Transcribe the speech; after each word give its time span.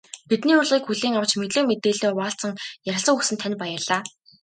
Бидний 0.29 0.57
урилгыг 0.59 0.85
хүлээн 0.87 1.17
авч, 1.17 1.31
мэдлэг 1.37 1.65
мэдээллээ 1.67 2.11
хуваалцан 2.13 2.53
ярилцлага 2.89 3.17
өгсөн 3.17 3.37
танд 3.41 3.55
баярлалаа. 3.61 4.01